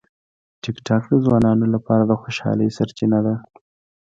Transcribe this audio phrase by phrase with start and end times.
[0.63, 3.35] ټیکټاک د ځوانانو لپاره د خوشالۍ سرچینه ده.